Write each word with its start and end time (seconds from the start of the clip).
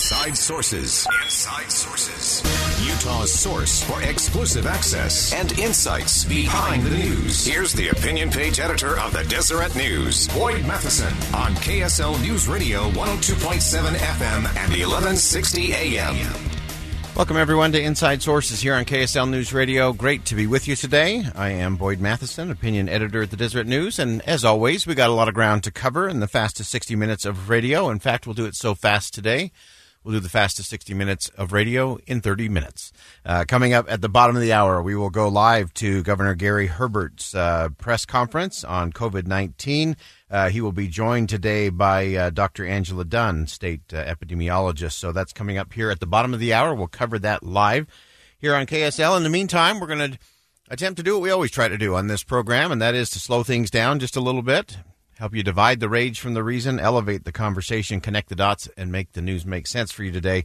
Inside 0.00 0.34
Sources. 0.34 1.06
Inside 1.22 1.70
Sources. 1.70 2.42
Utah's 2.88 3.30
source 3.30 3.82
for 3.82 4.00
exclusive 4.00 4.66
access 4.66 5.34
and 5.34 5.58
insights 5.58 6.24
behind 6.24 6.84
the 6.84 6.96
news. 6.96 7.44
Here's 7.44 7.74
the 7.74 7.88
opinion 7.88 8.30
page 8.30 8.60
editor 8.60 8.98
of 8.98 9.12
the 9.12 9.24
Deseret 9.24 9.76
News, 9.76 10.26
Boyd 10.28 10.64
Matheson, 10.64 11.12
on 11.34 11.52
KSL 11.56 12.18
News 12.22 12.48
Radio 12.48 12.88
102.7 12.92 13.92
FM 13.92 14.38
and 14.56 14.72
1160 14.72 15.74
AM. 15.74 16.16
Welcome, 17.14 17.36
everyone, 17.36 17.72
to 17.72 17.82
Inside 17.82 18.22
Sources 18.22 18.62
here 18.62 18.72
on 18.72 18.86
KSL 18.86 19.28
News 19.28 19.52
Radio. 19.52 19.92
Great 19.92 20.24
to 20.24 20.34
be 20.34 20.46
with 20.46 20.66
you 20.66 20.76
today. 20.76 21.24
I 21.34 21.50
am 21.50 21.76
Boyd 21.76 22.00
Matheson, 22.00 22.50
opinion 22.50 22.88
editor 22.88 23.20
at 23.24 23.30
the 23.30 23.36
Deseret 23.36 23.66
News. 23.66 23.98
And 23.98 24.22
as 24.22 24.46
always, 24.46 24.86
we 24.86 24.94
got 24.94 25.10
a 25.10 25.12
lot 25.12 25.28
of 25.28 25.34
ground 25.34 25.62
to 25.64 25.70
cover 25.70 26.08
in 26.08 26.20
the 26.20 26.26
fastest 26.26 26.70
60 26.70 26.96
minutes 26.96 27.26
of 27.26 27.50
radio. 27.50 27.90
In 27.90 27.98
fact, 27.98 28.26
we'll 28.26 28.32
do 28.32 28.46
it 28.46 28.54
so 28.54 28.74
fast 28.74 29.12
today. 29.12 29.52
We'll 30.02 30.14
do 30.14 30.20
the 30.20 30.30
fastest 30.30 30.70
60 30.70 30.94
minutes 30.94 31.28
of 31.36 31.52
radio 31.52 31.98
in 32.06 32.22
30 32.22 32.48
minutes. 32.48 32.90
Uh, 33.22 33.44
coming 33.46 33.74
up 33.74 33.84
at 33.90 34.00
the 34.00 34.08
bottom 34.08 34.34
of 34.34 34.40
the 34.40 34.52
hour, 34.54 34.82
we 34.82 34.96
will 34.96 35.10
go 35.10 35.28
live 35.28 35.74
to 35.74 36.02
Governor 36.02 36.34
Gary 36.34 36.68
Herbert's 36.68 37.34
uh, 37.34 37.68
press 37.76 38.06
conference 38.06 38.64
on 38.64 38.94
COVID 38.94 39.26
19. 39.26 39.96
Uh, 40.30 40.48
he 40.48 40.62
will 40.62 40.72
be 40.72 40.88
joined 40.88 41.28
today 41.28 41.68
by 41.68 42.14
uh, 42.14 42.30
Dr. 42.30 42.64
Angela 42.64 43.04
Dunn, 43.04 43.46
state 43.46 43.82
uh, 43.92 44.02
epidemiologist. 44.02 44.92
So 44.92 45.12
that's 45.12 45.34
coming 45.34 45.58
up 45.58 45.74
here 45.74 45.90
at 45.90 46.00
the 46.00 46.06
bottom 46.06 46.32
of 46.32 46.40
the 46.40 46.54
hour. 46.54 46.74
We'll 46.74 46.86
cover 46.86 47.18
that 47.18 47.42
live 47.42 47.86
here 48.38 48.54
on 48.54 48.64
KSL. 48.64 49.18
In 49.18 49.22
the 49.22 49.28
meantime, 49.28 49.80
we're 49.80 49.86
going 49.86 50.12
to 50.12 50.18
attempt 50.70 50.96
to 50.96 51.02
do 51.02 51.12
what 51.12 51.22
we 51.22 51.30
always 51.30 51.50
try 51.50 51.68
to 51.68 51.76
do 51.76 51.94
on 51.94 52.06
this 52.06 52.22
program, 52.22 52.72
and 52.72 52.80
that 52.80 52.94
is 52.94 53.10
to 53.10 53.18
slow 53.18 53.42
things 53.42 53.70
down 53.70 53.98
just 53.98 54.16
a 54.16 54.20
little 54.20 54.40
bit, 54.40 54.78
help 55.20 55.34
you 55.34 55.42
divide 55.42 55.80
the 55.80 55.88
rage 55.88 56.18
from 56.18 56.32
the 56.32 56.42
reason, 56.42 56.80
elevate 56.80 57.24
the 57.24 57.30
conversation, 57.30 58.00
connect 58.00 58.30
the 58.30 58.34
dots, 58.34 58.70
and 58.78 58.90
make 58.90 59.12
the 59.12 59.20
news 59.20 59.44
make 59.44 59.66
sense 59.66 59.92
for 59.92 60.02
you 60.02 60.10
today. 60.10 60.42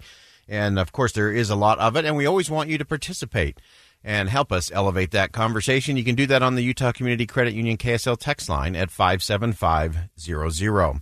And 0.49 0.77
of 0.77 0.91
course, 0.91 1.13
there 1.13 1.31
is 1.31 1.49
a 1.49 1.55
lot 1.55 1.79
of 1.79 1.95
it, 1.95 2.03
and 2.03 2.17
we 2.17 2.25
always 2.25 2.51
want 2.51 2.69
you 2.69 2.77
to 2.77 2.83
participate 2.83 3.61
and 4.03 4.27
help 4.27 4.51
us 4.51 4.69
elevate 4.73 5.11
that 5.11 5.31
conversation. 5.31 5.95
You 5.95 6.03
can 6.03 6.15
do 6.15 6.27
that 6.27 6.43
on 6.43 6.55
the 6.55 6.61
Utah 6.61 6.91
Community 6.91 7.25
Credit 7.25 7.53
Union 7.53 7.77
KSL 7.77 8.17
text 8.19 8.49
line 8.49 8.75
at 8.75 8.91
57500. 8.91 11.01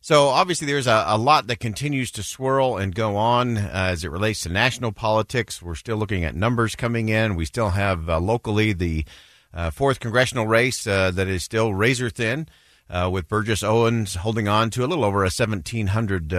So 0.00 0.28
obviously, 0.28 0.66
there's 0.66 0.86
a, 0.86 1.04
a 1.06 1.18
lot 1.18 1.48
that 1.48 1.60
continues 1.60 2.10
to 2.12 2.22
swirl 2.22 2.78
and 2.78 2.94
go 2.94 3.16
on 3.16 3.58
uh, 3.58 3.68
as 3.72 4.04
it 4.04 4.10
relates 4.10 4.40
to 4.44 4.48
national 4.48 4.92
politics. 4.92 5.60
We're 5.60 5.74
still 5.74 5.98
looking 5.98 6.24
at 6.24 6.34
numbers 6.34 6.74
coming 6.74 7.10
in. 7.10 7.36
We 7.36 7.44
still 7.44 7.68
have 7.68 8.08
uh, 8.08 8.20
locally 8.20 8.72
the 8.72 9.04
uh, 9.52 9.70
fourth 9.70 10.00
congressional 10.00 10.46
race 10.46 10.86
uh, 10.86 11.10
that 11.10 11.28
is 11.28 11.44
still 11.44 11.74
razor 11.74 12.08
thin, 12.08 12.48
uh, 12.90 13.08
with 13.12 13.28
Burgess 13.28 13.62
Owens 13.62 14.16
holding 14.16 14.48
on 14.48 14.70
to 14.70 14.84
a 14.84 14.86
little 14.86 15.04
over 15.04 15.22
a 15.22 15.30
1,700 15.30 16.32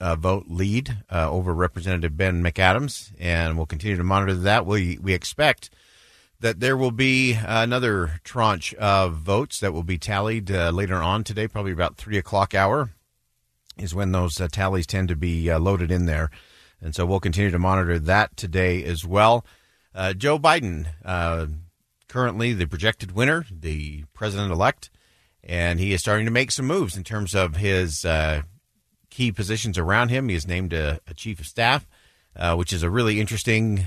uh, 0.00 0.16
vote 0.16 0.44
lead 0.48 0.98
over 1.10 1.52
Representative 1.52 2.16
Ben 2.16 2.42
McAdams, 2.42 3.12
and 3.18 3.56
we'll 3.56 3.66
continue 3.66 3.96
to 3.96 4.04
monitor 4.04 4.34
that. 4.34 4.66
We 4.66 4.98
we 4.98 5.12
expect 5.12 5.70
that 6.40 6.60
there 6.60 6.76
will 6.76 6.92
be 6.92 7.32
another 7.34 8.20
tranche 8.22 8.72
of 8.74 9.16
votes 9.16 9.58
that 9.60 9.72
will 9.72 9.82
be 9.82 9.98
tallied 9.98 10.50
later 10.50 10.96
on 10.96 11.24
today, 11.24 11.48
probably 11.48 11.72
about 11.72 11.96
three 11.96 12.16
o'clock 12.16 12.54
hour 12.54 12.90
is 13.78 13.94
when 13.94 14.12
those 14.12 14.40
uh, 14.40 14.48
tallies 14.50 14.86
tend 14.86 15.08
to 15.08 15.16
be 15.16 15.50
uh, 15.50 15.58
loaded 15.58 15.90
in 15.90 16.06
there. 16.06 16.30
And 16.80 16.94
so 16.94 17.06
we'll 17.06 17.20
continue 17.20 17.50
to 17.50 17.58
monitor 17.58 17.98
that 17.98 18.36
today 18.36 18.84
as 18.84 19.04
well. 19.04 19.44
Uh, 19.94 20.12
Joe 20.12 20.38
Biden, 20.38 20.86
uh, 21.04 21.46
currently 22.08 22.52
the 22.52 22.66
projected 22.66 23.12
winner, 23.12 23.46
the 23.50 24.04
president 24.14 24.52
elect, 24.52 24.90
and 25.48 25.80
he 25.80 25.92
is 25.92 26.00
starting 26.00 26.26
to 26.26 26.32
make 26.32 26.50
some 26.50 26.66
moves 26.66 26.96
in 26.96 27.02
terms 27.02 27.34
of 27.34 27.56
his 27.56 28.04
uh, 28.04 28.42
key 29.10 29.32
positions 29.32 29.78
around 29.78 30.10
him. 30.10 30.28
He 30.28 30.34
has 30.34 30.46
named 30.46 30.72
a, 30.72 31.00
a 31.08 31.14
chief 31.14 31.40
of 31.40 31.46
staff, 31.46 31.88
uh, 32.36 32.54
which 32.54 32.72
is 32.72 32.82
a 32.82 32.90
really 32.90 33.20
interesting 33.20 33.86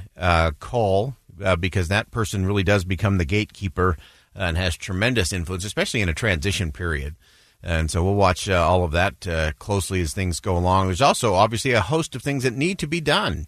call 0.59 1.15
because 1.59 1.87
that 1.87 2.11
person 2.11 2.45
really 2.45 2.63
does 2.63 2.83
become 2.83 3.17
the 3.17 3.25
gatekeeper 3.25 3.97
and 4.35 4.57
has 4.57 4.75
tremendous 4.75 5.33
influence, 5.33 5.65
especially 5.65 6.01
in 6.01 6.09
a 6.09 6.13
transition 6.13 6.71
period. 6.71 7.15
And 7.63 7.91
so 7.91 8.03
we'll 8.03 8.15
watch 8.15 8.49
uh, 8.49 8.55
all 8.55 8.83
of 8.83 8.91
that 8.91 9.27
uh, 9.27 9.51
closely 9.59 10.01
as 10.01 10.13
things 10.13 10.39
go 10.39 10.57
along. 10.57 10.87
There's 10.87 11.01
also 11.01 11.35
obviously 11.35 11.71
a 11.73 11.81
host 11.81 12.15
of 12.15 12.23
things 12.23 12.43
that 12.43 12.55
need 12.55 12.79
to 12.79 12.87
be 12.87 13.01
done 13.01 13.47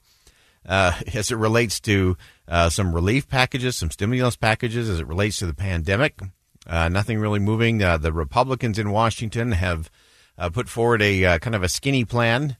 uh, 0.68 1.00
as 1.14 1.32
it 1.32 1.36
relates 1.36 1.80
to 1.82 2.18
uh, 2.48 2.70
some 2.70 2.94
relief 2.94 3.28
packages, 3.28 3.76
some 3.76 3.90
stimulus 3.92 4.36
packages, 4.36 4.90
as 4.90 5.00
it 5.00 5.08
relates 5.08 5.40
to 5.40 5.48
the 5.48 5.54
pandemic. 5.54 6.20
Uh, 6.66 6.90
nothing 6.90 7.20
really 7.20 7.40
moving. 7.40 7.84
Uh, 7.84 7.98
the 7.98 8.14
Republicans 8.14 8.80
in 8.80 8.92
Washington 8.92 9.52
have 9.52 9.90
put 10.54 10.70
forward 10.70 11.02
a 11.02 11.40
kind 11.40 11.56
of 11.56 11.64
a 11.64 11.70
skinny 11.70 12.06
plan 12.06 12.58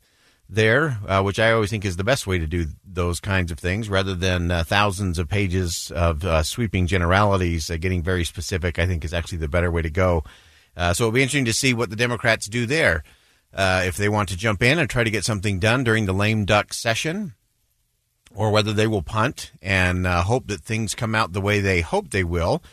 there, 0.50 0.92
which 1.24 1.40
I 1.40 1.52
always 1.52 1.70
think 1.70 1.86
is 1.86 1.96
the 1.98 2.04
best 2.04 2.28
way 2.28 2.38
to 2.38 2.46
do 2.46 2.68
those 2.86 3.20
kinds 3.20 3.52
of 3.52 3.58
things 3.58 3.90
rather 3.90 4.14
than 4.14 4.50
thousands 4.66 5.18
of 5.18 5.28
pages 5.28 5.92
of 5.96 6.46
sweeping 6.46 6.86
generalities. 6.86 7.72
getting 7.80 8.04
very 8.04 8.26
specific, 8.26 8.78
I 8.78 8.86
think, 8.86 9.04
is 9.04 9.14
actually 9.14 9.40
the 9.40 9.48
better 9.48 9.72
way 9.72 9.82
to 9.82 9.90
go. 9.90 10.24
Uh, 10.76 10.94
so 10.94 11.04
it'll 11.04 11.12
be 11.12 11.22
interesting 11.22 11.46
to 11.46 11.54
see 11.54 11.74
what 11.74 11.90
the 11.90 11.96
Democrats 11.96 12.48
do 12.48 12.66
there. 12.66 13.04
Uh, 13.54 13.84
if 13.86 13.98
they 13.98 14.10
want 14.10 14.30
to 14.30 14.38
jump 14.38 14.64
in 14.64 14.80
and 14.80 14.90
try 14.90 15.04
to 15.04 15.12
get 15.12 15.24
something 15.24 15.60
done 15.60 15.84
during 15.84 16.06
the 16.06 16.14
lame 16.14 16.46
duck 16.46 16.74
session, 16.74 17.34
or 18.34 18.50
whether 18.50 18.74
they 18.74 18.88
will 18.88 19.04
punt 19.04 19.52
and 19.62 20.08
uh, 20.08 20.24
hope 20.24 20.48
that 20.48 20.62
things 20.62 20.96
come 20.96 21.14
out 21.14 21.34
the 21.34 21.42
way 21.42 21.60
they 21.60 21.82
hope 21.82 22.10
they 22.10 22.24
will 22.24 22.64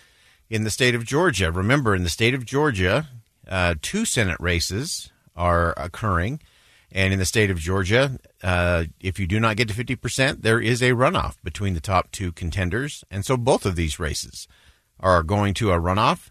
in 0.50 0.64
the 0.64 0.70
state 0.70 0.94
of 0.94 1.04
Georgia. 1.04 1.50
Remember, 1.52 1.94
in 1.94 2.02
the 2.02 2.10
state 2.10 2.34
of 2.34 2.44
Georgia, 2.44 3.08
uh, 3.48 3.76
two 3.80 4.04
Senate 4.04 4.38
races 4.40 5.10
are 5.36 5.72
occurring. 5.76 6.40
And 6.92 7.12
in 7.12 7.20
the 7.20 7.24
state 7.24 7.52
of 7.52 7.58
Georgia, 7.58 8.18
uh, 8.42 8.84
if 9.00 9.20
you 9.20 9.28
do 9.28 9.38
not 9.38 9.56
get 9.56 9.68
to 9.68 9.74
50%, 9.74 10.42
there 10.42 10.60
is 10.60 10.82
a 10.82 10.90
runoff 10.90 11.36
between 11.44 11.74
the 11.74 11.80
top 11.80 12.10
two 12.10 12.32
contenders. 12.32 13.04
And 13.10 13.24
so 13.24 13.36
both 13.36 13.64
of 13.64 13.76
these 13.76 14.00
races 14.00 14.48
are 14.98 15.22
going 15.22 15.54
to 15.54 15.70
a 15.70 15.78
runoff. 15.78 16.30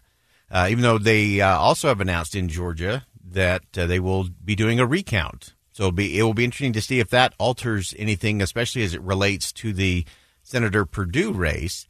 Uh, 0.50 0.66
even 0.68 0.82
though 0.82 0.98
they 0.98 1.40
uh, 1.40 1.56
also 1.56 1.88
have 1.88 2.00
announced 2.00 2.34
in 2.34 2.48
Georgia 2.48 3.06
that 3.24 3.62
uh, 3.78 3.86
they 3.86 4.00
will 4.00 4.28
be 4.44 4.56
doing 4.56 4.80
a 4.80 4.86
recount. 4.86 5.54
So 5.72 5.84
it'll 5.84 5.92
be, 5.92 6.18
it 6.18 6.22
will 6.24 6.34
be 6.34 6.44
interesting 6.44 6.72
to 6.72 6.82
see 6.82 6.98
if 6.98 7.08
that 7.10 7.34
alters 7.38 7.94
anything, 7.96 8.42
especially 8.42 8.82
as 8.82 8.92
it 8.92 9.00
relates 9.00 9.52
to 9.52 9.72
the 9.72 10.04
Senator 10.42 10.84
Perdue 10.84 11.32
race. 11.32 11.86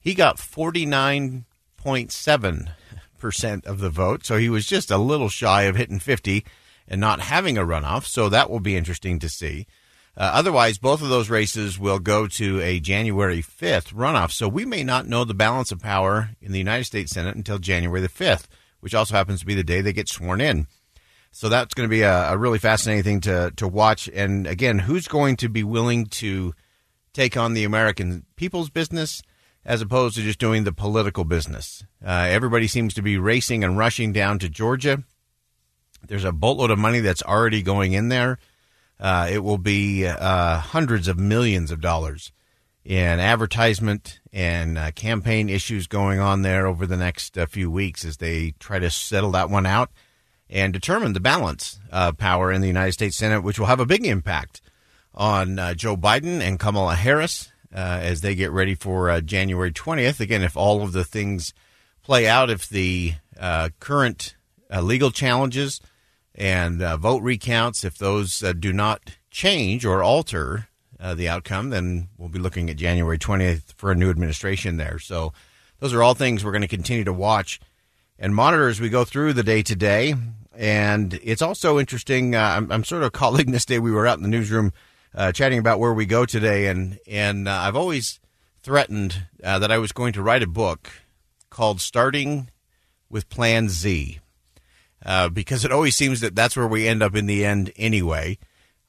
He 0.00 0.14
got 0.14 0.38
49.7% 1.84 3.66
of 3.66 3.78
the 3.80 3.90
vote, 3.90 4.24
so 4.24 4.36
he 4.36 4.48
was 4.48 4.66
just 4.66 4.90
a 4.90 4.98
little 4.98 5.28
shy 5.28 5.62
of 5.62 5.76
hitting 5.76 5.98
50 5.98 6.44
and 6.86 7.00
not 7.00 7.20
having 7.20 7.58
a 7.58 7.64
runoff. 7.64 8.04
So 8.04 8.28
that 8.28 8.50
will 8.50 8.60
be 8.60 8.76
interesting 8.76 9.18
to 9.20 9.28
see. 9.28 9.66
Uh, 10.16 10.32
otherwise, 10.34 10.78
both 10.78 11.00
of 11.00 11.08
those 11.08 11.30
races 11.30 11.78
will 11.78 12.00
go 12.00 12.26
to 12.26 12.60
a 12.60 12.80
January 12.80 13.40
5th 13.40 13.94
runoff. 13.94 14.32
So 14.32 14.48
we 14.48 14.64
may 14.64 14.82
not 14.82 15.06
know 15.06 15.24
the 15.24 15.34
balance 15.34 15.70
of 15.70 15.80
power 15.80 16.30
in 16.40 16.50
the 16.50 16.58
United 16.58 16.84
States 16.84 17.12
Senate 17.12 17.36
until 17.36 17.58
January 17.58 18.00
the 18.00 18.08
5th, 18.08 18.46
which 18.80 18.94
also 18.94 19.14
happens 19.14 19.40
to 19.40 19.46
be 19.46 19.54
the 19.54 19.62
day 19.62 19.80
they 19.80 19.92
get 19.92 20.08
sworn 20.08 20.40
in. 20.40 20.66
So 21.30 21.48
that's 21.48 21.74
going 21.74 21.88
to 21.88 21.90
be 21.90 22.02
a, 22.02 22.32
a 22.32 22.38
really 22.38 22.58
fascinating 22.58 23.04
thing 23.04 23.20
to, 23.20 23.52
to 23.56 23.68
watch. 23.68 24.08
And 24.12 24.46
again, 24.46 24.80
who's 24.80 25.06
going 25.06 25.36
to 25.36 25.48
be 25.48 25.62
willing 25.62 26.06
to 26.06 26.52
take 27.12 27.36
on 27.36 27.54
the 27.54 27.64
American 27.64 28.24
people's 28.34 28.70
business 28.70 29.22
as 29.68 29.82
opposed 29.82 30.16
to 30.16 30.22
just 30.22 30.38
doing 30.38 30.64
the 30.64 30.72
political 30.72 31.24
business? 31.24 31.84
Uh, 32.04 32.26
everybody 32.30 32.66
seems 32.66 32.94
to 32.94 33.02
be 33.02 33.18
racing 33.18 33.62
and 33.62 33.76
rushing 33.76 34.14
down 34.14 34.38
to 34.38 34.48
Georgia. 34.48 35.04
There's 36.06 36.24
a 36.24 36.32
boatload 36.32 36.70
of 36.70 36.78
money 36.78 37.00
that's 37.00 37.22
already 37.22 37.62
going 37.62 37.92
in 37.92 38.08
there. 38.08 38.38
Uh, 38.98 39.28
it 39.30 39.40
will 39.40 39.58
be 39.58 40.06
uh, 40.06 40.58
hundreds 40.58 41.06
of 41.06 41.18
millions 41.18 41.70
of 41.70 41.82
dollars 41.82 42.32
in 42.82 43.20
advertisement 43.20 44.20
and 44.32 44.78
uh, 44.78 44.90
campaign 44.92 45.50
issues 45.50 45.86
going 45.86 46.18
on 46.18 46.40
there 46.40 46.66
over 46.66 46.86
the 46.86 46.96
next 46.96 47.36
uh, 47.36 47.44
few 47.44 47.70
weeks 47.70 48.06
as 48.06 48.16
they 48.16 48.54
try 48.58 48.78
to 48.78 48.88
settle 48.88 49.32
that 49.32 49.50
one 49.50 49.66
out 49.66 49.90
and 50.48 50.72
determine 50.72 51.12
the 51.12 51.20
balance 51.20 51.78
of 51.92 52.16
power 52.16 52.50
in 52.50 52.62
the 52.62 52.66
United 52.66 52.92
States 52.92 53.18
Senate, 53.18 53.42
which 53.42 53.58
will 53.58 53.66
have 53.66 53.80
a 53.80 53.86
big 53.86 54.06
impact 54.06 54.62
on 55.14 55.58
uh, 55.58 55.74
Joe 55.74 55.94
Biden 55.94 56.40
and 56.40 56.58
Kamala 56.58 56.94
Harris 56.94 57.52
as 57.72 58.20
they 58.20 58.34
get 58.34 58.50
ready 58.50 58.74
for 58.74 59.20
January 59.20 59.72
20th. 59.72 60.20
Again, 60.20 60.42
if 60.42 60.56
all 60.56 60.82
of 60.82 60.92
the 60.92 61.04
things 61.04 61.52
play 62.02 62.26
out, 62.26 62.50
if 62.50 62.68
the 62.68 63.14
current 63.80 64.34
legal 64.70 65.10
challenges 65.10 65.80
and 66.38 66.80
uh, 66.80 66.96
vote 66.96 67.22
recounts, 67.22 67.84
if 67.84 67.98
those 67.98 68.42
uh, 68.42 68.52
do 68.52 68.72
not 68.72 69.16
change 69.30 69.84
or 69.84 70.02
alter 70.02 70.68
uh, 71.00 71.14
the 71.14 71.28
outcome, 71.28 71.70
then 71.70 72.08
we'll 72.16 72.28
be 72.28 72.38
looking 72.38 72.70
at 72.70 72.76
January 72.76 73.18
20th 73.18 73.74
for 73.76 73.90
a 73.90 73.94
new 73.94 74.08
administration 74.08 74.76
there. 74.76 74.98
So 75.00 75.32
those 75.80 75.92
are 75.92 76.02
all 76.02 76.14
things 76.14 76.44
we're 76.44 76.52
going 76.52 76.62
to 76.62 76.68
continue 76.68 77.04
to 77.04 77.12
watch 77.12 77.60
and 78.18 78.34
monitor 78.34 78.68
as 78.68 78.80
we 78.80 78.88
go 78.88 79.04
through 79.04 79.32
the 79.32 79.42
day 79.42 79.62
to 79.62 79.74
day. 79.74 80.14
And 80.54 81.18
it's 81.22 81.42
also 81.42 81.78
interesting. 81.78 82.34
Uh, 82.34 82.40
I'm, 82.56 82.72
I'm, 82.72 82.84
sort 82.84 83.02
of 83.02 83.12
calling 83.12 83.50
this 83.50 83.64
day. 83.64 83.78
We 83.78 83.92
were 83.92 84.06
out 84.06 84.18
in 84.18 84.22
the 84.22 84.28
newsroom 84.28 84.72
uh, 85.18 85.32
chatting 85.32 85.58
about 85.58 85.80
where 85.80 85.92
we 85.92 86.06
go 86.06 86.24
today, 86.24 86.68
and 86.68 87.00
and 87.06 87.48
uh, 87.48 87.52
I've 87.52 87.76
always 87.76 88.20
threatened 88.62 89.26
uh, 89.42 89.58
that 89.58 89.72
I 89.72 89.78
was 89.78 89.90
going 89.90 90.12
to 90.12 90.22
write 90.22 90.44
a 90.44 90.46
book 90.46 90.90
called 91.50 91.80
"Starting 91.80 92.50
with 93.10 93.28
Plan 93.28 93.68
Z," 93.68 94.20
uh, 95.04 95.28
because 95.28 95.64
it 95.64 95.72
always 95.72 95.96
seems 95.96 96.20
that 96.20 96.36
that's 96.36 96.56
where 96.56 96.68
we 96.68 96.86
end 96.86 97.02
up 97.02 97.16
in 97.16 97.26
the 97.26 97.44
end 97.44 97.72
anyway. 97.76 98.38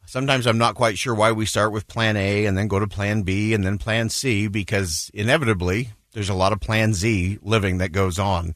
Sometimes 0.06 0.46
I'm 0.46 0.58
not 0.60 0.76
quite 0.76 1.00
sure 1.00 1.16
why 1.16 1.31
we 1.31 1.48
start 1.48 1.72
with 1.72 1.88
Plan 1.88 2.16
A 2.16 2.46
and 2.46 2.56
then 2.56 2.68
go 2.68 2.80
to 2.80 2.88
Plan 2.88 3.24
B 3.24 3.54
and 3.54 3.64
then 3.64 3.80
Plan 3.80 4.10
C, 4.10 4.48
because 4.48 5.10
inevitably 5.16 5.90
there's 6.14 6.30
a 6.30 6.36
lot 6.36 6.54
of 6.54 6.60
Plan 6.60 6.94
Z 6.94 7.40
living 7.42 7.80
that 7.80 7.92
goes 7.92 8.20
on. 8.20 8.56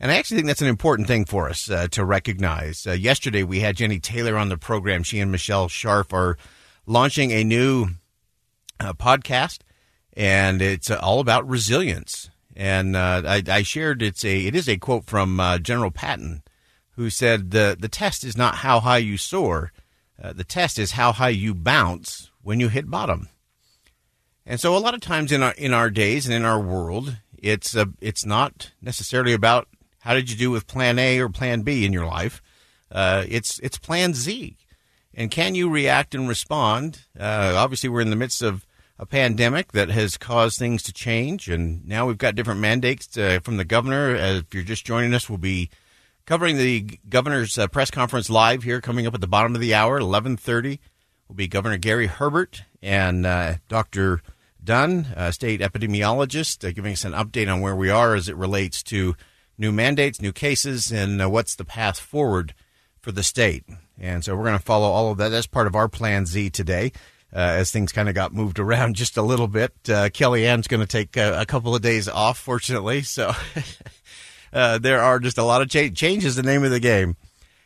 And 0.00 0.10
I 0.10 0.16
actually 0.16 0.38
think 0.38 0.48
that's 0.48 0.62
an 0.62 0.68
important 0.68 1.06
thing 1.06 1.24
for 1.24 1.48
us 1.48 1.70
uh, 1.70 1.86
to 1.92 2.04
recognize. 2.04 2.86
Uh, 2.86 2.92
yesterday, 2.92 3.44
we 3.44 3.60
had 3.60 3.76
Jenny 3.76 4.00
Taylor 4.00 4.36
on 4.36 4.48
the 4.48 4.58
program. 4.58 5.04
She 5.04 5.20
and 5.20 5.30
Michelle 5.30 5.68
Sharf 5.68 6.12
are 6.12 6.36
launching 6.86 7.30
a 7.30 7.44
new 7.44 7.88
uh, 8.80 8.92
podcast, 8.92 9.60
and 10.14 10.62
it's 10.62 10.90
uh, 10.90 10.98
all 11.02 11.20
about 11.20 11.48
resilience. 11.48 12.30
And 12.56 12.94
uh, 12.94 13.22
I, 13.26 13.42
I, 13.48 13.62
shared 13.62 14.02
it's 14.02 14.24
a 14.24 14.46
it 14.46 14.54
is 14.54 14.68
a 14.68 14.76
quote 14.76 15.06
from 15.06 15.40
uh, 15.40 15.58
General 15.58 15.90
Patton, 15.90 16.42
who 16.92 17.10
said 17.10 17.50
the 17.50 17.76
the 17.78 17.88
test 17.88 18.22
is 18.22 18.36
not 18.36 18.56
how 18.56 18.80
high 18.80 18.98
you 18.98 19.16
soar, 19.16 19.72
the 20.18 20.44
test 20.44 20.78
is 20.78 20.92
how 20.92 21.12
high 21.12 21.30
you 21.30 21.54
bounce 21.54 22.30
when 22.42 22.60
you 22.60 22.68
hit 22.68 22.88
bottom. 22.88 23.28
And 24.46 24.60
so, 24.60 24.76
a 24.76 24.78
lot 24.78 24.94
of 24.94 25.00
times 25.00 25.32
in 25.32 25.42
our 25.42 25.52
in 25.52 25.72
our 25.72 25.90
days 25.90 26.26
and 26.26 26.34
in 26.34 26.44
our 26.44 26.60
world, 26.60 27.16
it's 27.36 27.74
a, 27.74 27.88
it's 28.00 28.26
not 28.26 28.72
necessarily 28.80 29.32
about 29.32 29.68
how 30.00 30.12
did 30.12 30.30
you 30.30 30.36
do 30.36 30.50
with 30.50 30.66
Plan 30.66 30.98
A 30.98 31.18
or 31.18 31.30
Plan 31.30 31.62
B 31.62 31.84
in 31.84 31.92
your 31.92 32.06
life? 32.06 32.42
Uh, 32.90 33.24
it's 33.26 33.58
it's 33.60 33.78
Plan 33.78 34.12
Z, 34.12 34.56
and 35.16 35.30
can 35.30 35.54
you 35.54 35.70
react 35.70 36.14
and 36.14 36.28
respond? 36.28 37.00
Uh, 37.18 37.54
obviously, 37.56 37.88
we're 37.88 38.00
in 38.00 38.10
the 38.10 38.16
midst 38.16 38.42
of 38.42 38.66
a 38.98 39.06
pandemic 39.06 39.72
that 39.72 39.88
has 39.88 40.16
caused 40.16 40.58
things 40.58 40.82
to 40.84 40.92
change, 40.92 41.48
and 41.48 41.86
now 41.86 42.06
we've 42.06 42.18
got 42.18 42.34
different 42.34 42.60
mandates 42.60 43.16
uh, 43.16 43.40
from 43.42 43.56
the 43.56 43.64
governor. 43.64 44.16
Uh, 44.16 44.38
if 44.38 44.54
you're 44.54 44.62
just 44.62 44.84
joining 44.84 45.14
us, 45.14 45.28
we'll 45.28 45.38
be 45.38 45.70
covering 46.26 46.56
the 46.56 46.98
governor's 47.08 47.58
uh, 47.58 47.66
press 47.66 47.90
conference 47.90 48.30
live 48.30 48.62
here, 48.62 48.80
coming 48.80 49.06
up 49.06 49.14
at 49.14 49.20
the 49.20 49.26
bottom 49.26 49.54
of 49.54 49.60
the 49.60 49.74
hour, 49.74 49.98
11:30. 49.98 50.78
Will 51.28 51.34
be 51.34 51.48
Governor 51.48 51.78
Gary 51.78 52.06
Herbert 52.06 52.64
and 52.82 53.24
uh, 53.24 53.54
Dr. 53.68 54.20
Dunn, 54.62 55.06
state 55.32 55.60
epidemiologist, 55.60 56.74
giving 56.74 56.92
us 56.92 57.04
an 57.04 57.12
update 57.12 57.50
on 57.50 57.62
where 57.62 57.74
we 57.74 57.88
are 57.88 58.14
as 58.14 58.28
it 58.28 58.36
relates 58.36 58.82
to 58.84 59.16
new 59.58 59.72
mandates, 59.72 60.20
new 60.20 60.32
cases, 60.32 60.90
and 60.92 61.20
uh, 61.22 61.28
what's 61.28 61.54
the 61.54 61.64
path 61.64 61.98
forward 61.98 62.54
for 63.00 63.12
the 63.12 63.22
state. 63.22 63.64
And 63.98 64.24
so 64.24 64.34
we're 64.34 64.44
going 64.44 64.58
to 64.58 64.64
follow 64.64 64.88
all 64.88 65.10
of 65.10 65.18
that. 65.18 65.28
That's 65.28 65.46
part 65.46 65.66
of 65.66 65.76
our 65.76 65.88
Plan 65.88 66.26
Z 66.26 66.50
today. 66.50 66.92
Uh, 67.32 67.58
as 67.58 67.70
things 67.70 67.90
kind 67.90 68.08
of 68.08 68.14
got 68.14 68.32
moved 68.32 68.58
around 68.58 68.94
just 68.96 69.16
a 69.16 69.22
little 69.22 69.48
bit, 69.48 69.72
uh, 69.88 70.08
Kellyanne's 70.08 70.68
going 70.68 70.80
to 70.80 70.86
take 70.86 71.16
a, 71.16 71.40
a, 71.40 71.46
couple 71.46 71.74
of 71.74 71.82
days 71.82 72.08
off, 72.08 72.38
fortunately. 72.38 73.02
So 73.02 73.32
uh, 74.52 74.78
there 74.78 75.00
are 75.00 75.18
just 75.18 75.38
a 75.38 75.42
lot 75.42 75.60
of 75.60 75.68
change. 75.68 75.98
Change 75.98 76.24
is 76.24 76.36
the 76.36 76.44
name 76.44 76.62
of 76.62 76.70
the 76.70 76.80
game, 76.80 77.16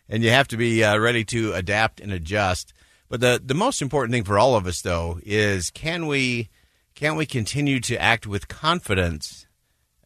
and 0.08 0.22
you 0.22 0.30
have 0.30 0.48
to 0.48 0.56
be 0.56 0.82
uh, 0.82 0.98
ready 0.98 1.24
to 1.26 1.52
adapt 1.52 2.00
and 2.00 2.12
adjust. 2.12 2.72
But 3.10 3.20
the 3.20 3.40
the 3.44 3.54
most 3.54 3.82
important 3.82 4.12
thing 4.12 4.24
for 4.24 4.38
all 4.38 4.56
of 4.56 4.66
us, 4.66 4.80
though, 4.80 5.20
is 5.22 5.70
can 5.70 6.06
we 6.06 6.48
can 6.94 7.14
we 7.14 7.26
continue 7.26 7.78
to 7.80 8.00
act 8.00 8.26
with 8.26 8.48
confidence 8.48 9.46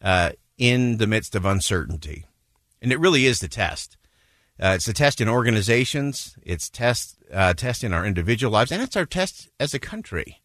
uh, 0.03 0.33
in 0.59 0.99
the 0.99 1.07
midst 1.07 1.35
of 1.35 1.45
uncertainty. 1.45 2.27
And 2.81 2.93
it 2.93 3.01
really 3.01 3.27
is 3.27 3.41
the 3.41 3.49
test. 3.49 3.97
Uh, 4.63 4.75
it's 4.77 4.87
a 4.87 4.93
test 4.93 5.21
in 5.21 5.29
organizations, 5.29 6.37
it's 6.41 6.71
test 6.71 7.17
uh, 7.33 7.53
test 7.53 7.83
in 7.83 7.93
our 7.93 8.07
individual 8.07 8.53
lives, 8.53 8.71
and 8.71 8.81
it's 8.81 8.97
our 8.97 9.05
test 9.05 9.51
as 9.59 9.75
a 9.75 9.79
country. 9.81 10.41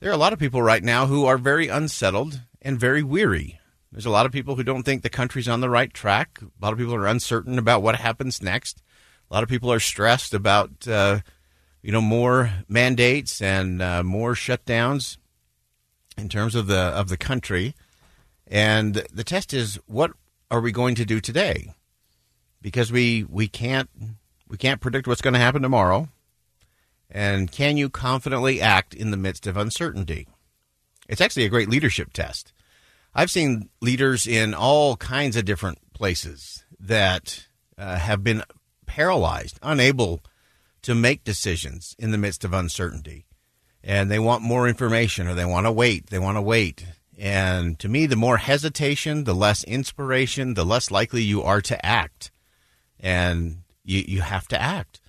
There 0.00 0.10
are 0.10 0.14
a 0.14 0.18
lot 0.18 0.32
of 0.32 0.40
people 0.40 0.62
right 0.62 0.82
now 0.82 1.06
who 1.06 1.24
are 1.24 1.38
very 1.38 1.68
unsettled 1.68 2.40
and 2.60 2.80
very 2.80 3.04
weary. 3.04 3.60
There's 3.92 4.04
a 4.04 4.10
lot 4.10 4.26
of 4.26 4.32
people 4.32 4.56
who 4.56 4.64
don't 4.64 4.82
think 4.82 5.02
the 5.02 5.10
country's 5.10 5.46
on 5.46 5.60
the 5.60 5.70
right 5.70 5.94
track. 5.94 6.40
A 6.42 6.64
lot 6.64 6.72
of 6.72 6.78
people 6.80 6.96
are 6.96 7.06
uncertain 7.06 7.56
about 7.56 7.82
what 7.82 7.94
happens 7.94 8.42
next. 8.42 8.82
A 9.30 9.34
lot 9.34 9.44
of 9.44 9.48
people 9.48 9.70
are 9.70 9.78
stressed 9.78 10.34
about 10.34 10.88
uh, 10.88 11.20
you 11.82 11.92
know 11.92 12.00
more 12.00 12.50
mandates 12.66 13.40
and 13.40 13.80
uh, 13.80 14.02
more 14.02 14.34
shutdowns 14.34 15.18
in 16.18 16.28
terms 16.28 16.56
of 16.56 16.66
the 16.66 16.80
of 16.80 17.08
the 17.08 17.16
country. 17.16 17.76
And 18.48 19.06
the 19.12 19.22
test 19.22 19.54
is 19.54 19.78
what 19.86 20.10
are 20.50 20.60
we 20.60 20.72
going 20.72 20.96
to 20.96 21.04
do 21.04 21.20
today? 21.20 21.74
Because 22.64 22.90
we 22.90 23.24
we 23.28 23.46
can't 23.46 23.90
we 24.48 24.56
can't 24.56 24.80
predict 24.80 25.06
what's 25.06 25.20
going 25.20 25.34
to 25.34 25.40
happen 25.40 25.60
tomorrow. 25.60 26.08
And 27.10 27.52
can 27.52 27.76
you 27.76 27.90
confidently 27.90 28.58
act 28.58 28.94
in 28.94 29.10
the 29.10 29.18
midst 29.18 29.46
of 29.46 29.58
uncertainty? 29.58 30.26
It's 31.06 31.20
actually 31.20 31.44
a 31.44 31.50
great 31.50 31.68
leadership 31.68 32.14
test. 32.14 32.54
I've 33.14 33.30
seen 33.30 33.68
leaders 33.82 34.26
in 34.26 34.54
all 34.54 34.96
kinds 34.96 35.36
of 35.36 35.44
different 35.44 35.78
places 35.92 36.64
that 36.80 37.46
uh, 37.76 37.96
have 37.98 38.24
been 38.24 38.42
paralyzed, 38.86 39.58
unable 39.62 40.22
to 40.80 40.94
make 40.94 41.22
decisions 41.22 41.94
in 41.98 42.12
the 42.12 42.18
midst 42.18 42.44
of 42.44 42.54
uncertainty. 42.54 43.26
And 43.82 44.10
they 44.10 44.18
want 44.18 44.42
more 44.42 44.66
information 44.66 45.28
or 45.28 45.34
they 45.34 45.44
want 45.44 45.66
to 45.66 45.72
wait. 45.72 46.06
They 46.06 46.18
want 46.18 46.38
to 46.38 46.42
wait. 46.42 46.86
And 47.18 47.78
to 47.80 47.90
me, 47.90 48.06
the 48.06 48.16
more 48.16 48.38
hesitation, 48.38 49.24
the 49.24 49.34
less 49.34 49.64
inspiration, 49.64 50.54
the 50.54 50.64
less 50.64 50.90
likely 50.90 51.22
you 51.22 51.42
are 51.42 51.60
to 51.60 51.84
act. 51.84 52.30
And 53.04 53.58
you, 53.84 54.02
you 54.06 54.20
have 54.22 54.48
to 54.48 54.60
act. 54.60 55.00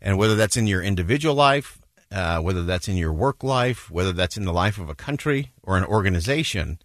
And 0.00 0.16
whether 0.18 0.36
that's 0.36 0.56
in 0.56 0.66
your 0.66 0.82
individual 0.82 1.34
life, 1.34 1.80
uh, 2.12 2.38
whether 2.40 2.62
that's 2.62 2.86
in 2.86 2.96
your 2.96 3.12
work 3.12 3.42
life, 3.42 3.90
whether 3.90 4.12
that's 4.12 4.36
in 4.36 4.44
the 4.44 4.52
life 4.52 4.78
of 4.78 4.88
a 4.88 4.94
country 4.94 5.50
or 5.62 5.76
an 5.76 5.84
organization, 5.84 6.78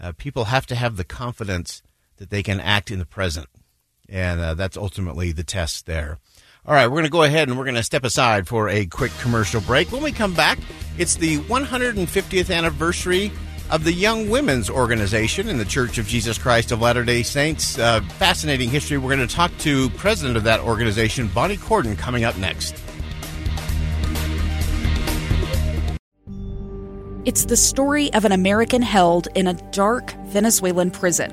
uh, 0.00 0.12
people 0.16 0.44
have 0.44 0.66
to 0.66 0.74
have 0.74 0.96
the 0.96 1.04
confidence 1.04 1.82
that 2.16 2.30
they 2.30 2.42
can 2.42 2.58
act 2.58 2.90
in 2.90 2.98
the 2.98 3.04
present. 3.04 3.48
And 4.08 4.40
uh, 4.40 4.54
that's 4.54 4.76
ultimately 4.76 5.32
the 5.32 5.44
test 5.44 5.86
there. 5.86 6.18
All 6.64 6.74
right, 6.74 6.86
we're 6.86 6.98
going 6.98 7.04
to 7.04 7.10
go 7.10 7.24
ahead 7.24 7.48
and 7.48 7.58
we're 7.58 7.64
going 7.64 7.74
to 7.74 7.82
step 7.82 8.04
aside 8.04 8.46
for 8.46 8.68
a 8.68 8.86
quick 8.86 9.10
commercial 9.20 9.60
break. 9.60 9.90
When 9.90 10.02
we 10.02 10.12
come 10.12 10.32
back, 10.32 10.58
it's 10.96 11.16
the 11.16 11.38
150th 11.38 12.54
anniversary 12.54 13.32
of 13.72 13.84
the 13.84 13.92
Young 13.92 14.28
Women's 14.28 14.68
Organization 14.68 15.48
in 15.48 15.56
the 15.56 15.64
Church 15.64 15.96
of 15.96 16.06
Jesus 16.06 16.36
Christ 16.36 16.72
of 16.72 16.82
Latter 16.82 17.04
day 17.04 17.22
Saints. 17.22 17.78
Uh, 17.78 18.02
fascinating 18.18 18.68
history. 18.68 18.98
We're 18.98 19.16
going 19.16 19.26
to 19.26 19.34
talk 19.34 19.50
to 19.60 19.88
president 19.90 20.36
of 20.36 20.44
that 20.44 20.60
organization, 20.60 21.28
Bonnie 21.28 21.56
Cordon, 21.56 21.96
coming 21.96 22.22
up 22.22 22.36
next. 22.36 22.74
It's 27.24 27.46
the 27.46 27.56
story 27.56 28.12
of 28.12 28.26
an 28.26 28.32
American 28.32 28.82
held 28.82 29.28
in 29.34 29.46
a 29.46 29.54
dark 29.70 30.12
Venezuelan 30.26 30.90
prison. 30.90 31.30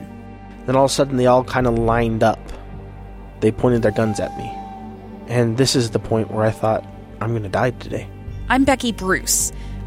Then 0.65 0.77
all 0.77 0.86
of 0.86 0.91
a 0.91 0.93
sudden, 0.93 1.17
they 1.17 1.25
all 1.25 1.43
kind 1.43 1.67
of 1.67 1.77
lined 1.77 2.24
up. 2.24 2.39
They 3.41 3.51
pointed 3.51 3.81
their 3.81 3.91
guns 3.91 4.17
at 4.22 4.36
me. 4.38 4.50
And 5.27 5.58
this 5.58 5.75
is 5.75 5.89
the 5.89 6.00
point 6.00 6.31
where 6.31 6.46
I 6.46 6.51
thought, 6.51 6.86
I'm 7.19 7.31
going 7.31 7.43
to 7.43 7.50
die 7.50 7.72
today. 7.72 8.08
I'm 8.48 8.63
Becky 8.63 8.93
Bruce. 8.93 9.51